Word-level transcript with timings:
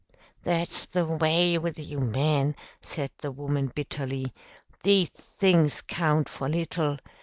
"That's 0.41 0.87
the 0.87 1.05
way 1.05 1.59
with 1.59 1.77
you 1.77 1.99
men," 1.99 2.55
said 2.81 3.11
the 3.19 3.29
woman 3.31 3.67
bitterly. 3.67 4.33
"These 4.81 5.09
things 5.09 5.83
count 5.83 6.27
for 6.27 6.49
little. 6.49 6.97